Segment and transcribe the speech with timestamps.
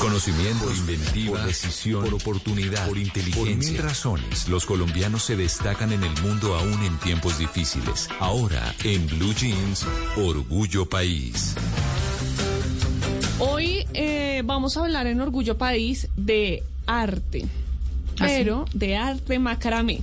[0.00, 3.56] Conocimiento, por inventiva, por decisión, por oportunidad, por inteligencia.
[3.56, 8.08] Por mil razones, los colombianos se destacan en el mundo aún en tiempos difíciles.
[8.20, 9.84] Ahora, en Blue Jeans,
[10.16, 11.54] Orgullo País.
[13.40, 17.46] Hoy eh, vamos a hablar en Orgullo País de arte,
[18.18, 20.02] pero de arte macramé,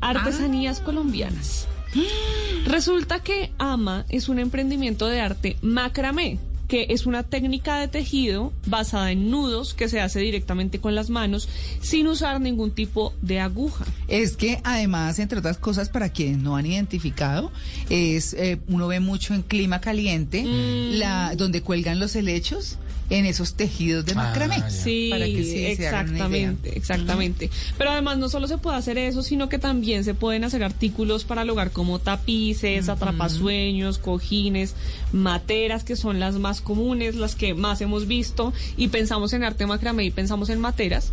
[0.00, 1.68] artesanías colombianas.
[2.66, 8.52] Resulta que AMA es un emprendimiento de arte macramé, que es una técnica de tejido
[8.66, 11.48] basada en nudos que se hace directamente con las manos
[11.80, 13.84] sin usar ningún tipo de aguja.
[14.08, 17.52] Es que además, entre otras cosas, para quienes no han identificado,
[17.90, 22.78] es eh, uno ve mucho en clima caliente, la donde cuelgan los helechos
[23.10, 24.62] en esos tejidos de macramé.
[24.70, 27.50] Sí, Para que sí se exactamente, exactamente.
[27.76, 31.24] Pero además no solo se puede hacer eso, sino que también se pueden hacer artículos
[31.24, 34.74] para el hogar como tapices, atrapasueños, cojines,
[35.12, 39.66] materas, que son las más comunes, las que más hemos visto, y pensamos en arte
[39.66, 41.12] macramé y pensamos en materas.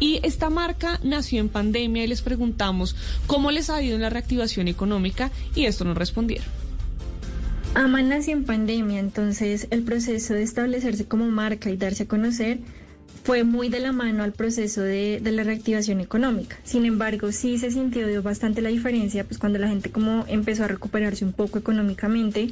[0.00, 4.10] Y esta marca nació en pandemia y les preguntamos cómo les ha ido en la
[4.10, 6.65] reactivación económica y esto nos respondieron.
[7.76, 12.58] AMA nació en pandemia, entonces el proceso de establecerse como marca y darse a conocer
[13.22, 16.56] fue muy de la mano al proceso de, de la reactivación económica.
[16.64, 20.68] Sin embargo, sí se sintió bastante la diferencia, pues cuando la gente como empezó a
[20.68, 22.48] recuperarse un poco económicamente,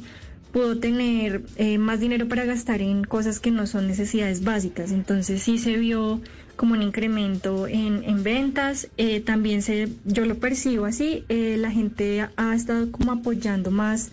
[0.51, 4.91] pudo tener eh, más dinero para gastar en cosas que no son necesidades básicas.
[4.91, 6.21] Entonces sí se vio
[6.55, 8.89] como un incremento en, en ventas.
[8.97, 14.11] Eh, también se, yo lo percibo así, eh, la gente ha estado como apoyando más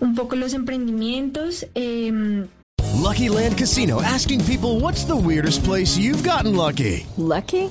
[0.00, 1.66] un poco los emprendimientos.
[1.74, 2.46] em,
[3.02, 7.06] Lucky Land Casino asking people what's the weirdest place you've gotten lucky?
[7.16, 7.70] Lucky?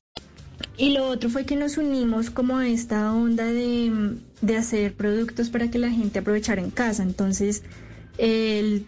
[0.81, 5.51] Y lo otro fue que nos unimos como a esta onda de, de hacer productos
[5.51, 7.03] para que la gente aprovechara en casa.
[7.03, 7.61] Entonces,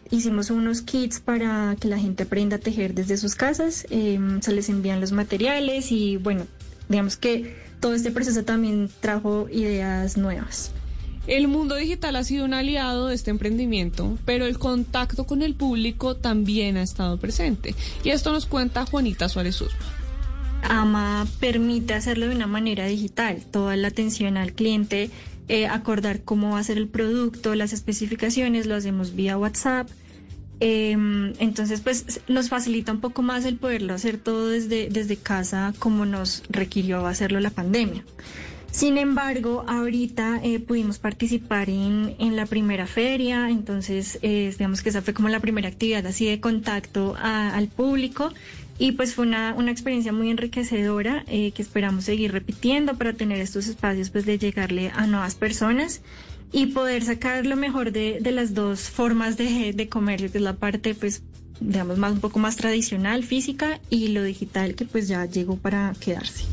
[0.09, 3.86] hicimos unos kits para que la gente aprenda a tejer desde sus casas.
[3.92, 6.48] eh, se les envían los materiales y bueno,
[6.90, 10.72] digamos que todo este proceso también trajo ideas nuevas.
[11.28, 15.54] El mundo digital ha sido un aliado de este emprendimiento, pero el contacto con el
[15.54, 17.75] público también ha estado presente.
[18.04, 20.03] Y esto nos cuenta Juanita Suárez Usma.
[20.69, 25.09] AMA permite hacerlo de una manera digital, toda la atención al cliente,
[25.47, 29.90] eh, acordar cómo va a ser el producto, las especificaciones, lo hacemos vía WhatsApp.
[30.59, 35.74] Em, entonces, pues nos facilita un poco más el poderlo hacer todo desde, desde casa
[35.79, 38.06] como nos requirió hacerlo la pandemia.
[38.74, 44.90] Sin embargo, ahorita eh, pudimos participar en, en la primera feria, entonces eh, digamos que
[44.90, 48.34] esa fue como la primera actividad así de contacto al público
[48.84, 53.40] y pues fue una, una experiencia muy enriquecedora eh, que esperamos seguir repitiendo para tener
[53.40, 56.02] estos espacios pues de llegarle a nuevas personas
[56.52, 60.44] y poder sacar lo mejor de, de las dos formas de, de comercio, que es
[60.44, 61.24] la parte pues
[61.62, 65.94] digamos más un poco más tradicional, física y lo digital que pues ya llegó para
[66.02, 66.44] quedarse.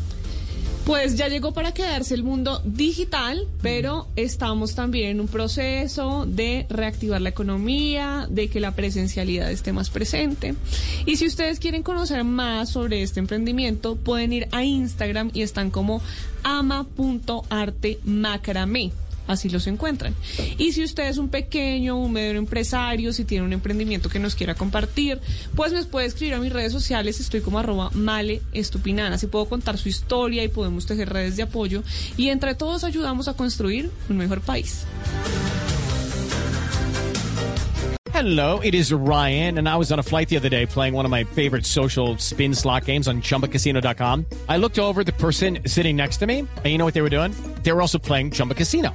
[0.85, 6.67] Pues ya llegó para quedarse el mundo digital, pero estamos también en un proceso de
[6.69, 10.55] reactivar la economía, de que la presencialidad esté más presente.
[11.07, 15.71] Y si ustedes quieren conocer más sobre este emprendimiento, pueden ir a Instagram y están
[15.71, 16.01] como
[16.43, 18.93] ama.artemacramé.
[19.27, 20.15] Así los encuentran.
[20.59, 24.35] Y si usted es un pequeño, un medio empresario, si tiene un emprendimiento que nos
[24.35, 25.21] quiera compartir,
[25.55, 27.21] pues me puede escribir a mis redes sociales.
[27.21, 29.17] Estoy como arroba male estupinana.
[29.17, 31.83] Así puedo contar su historia y podemos tejer redes de apoyo.
[32.17, 34.85] Y entre todos ayudamos a construir un mejor país.
[38.13, 41.07] Hello, it is Ryan, and I was on a flight the other day playing one
[41.07, 44.27] of my favorite social spin slot games on chumbacasino.com.
[44.47, 47.09] I looked over the person sitting next to me, and you know what they were
[47.09, 47.33] doing?
[47.63, 48.95] They were also playing Chumba Casino.